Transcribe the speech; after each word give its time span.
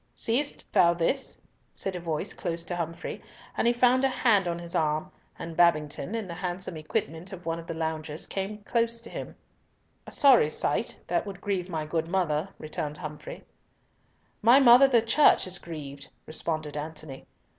"Seest 0.15 0.65
thou 0.71 0.95
this?" 0.95 1.43
said 1.73 1.95
a 1.95 1.99
voice 1.99 2.33
close 2.33 2.65
to 2.65 2.75
Humfrey, 2.75 3.21
and 3.55 3.67
he 3.67 3.71
found 3.71 4.03
a 4.03 4.07
hand 4.09 4.47
on 4.47 4.57
his 4.57 4.73
arm, 4.73 5.11
and 5.37 5.55
Babington, 5.55 6.15
in 6.15 6.27
the 6.27 6.33
handsome 6.33 6.75
equipment 6.75 7.31
of 7.31 7.45
one 7.45 7.59
of 7.59 7.67
the 7.67 7.75
loungers, 7.75 8.27
close 8.65 8.99
to 9.01 9.11
him. 9.11 9.35
"A 10.07 10.11
sorry 10.11 10.49
sight, 10.49 10.97
that 11.05 11.27
would 11.27 11.39
grieve 11.39 11.69
my 11.69 11.85
good 11.85 12.07
mother," 12.07 12.49
returned 12.57 12.97
Humfrey. 12.97 13.43
"My 14.41 14.59
Mother, 14.59 14.87
the 14.87 15.03
Church, 15.03 15.45
is 15.45 15.59
grieved," 15.59 16.09
responded 16.25 16.75
Antony. 16.75 17.27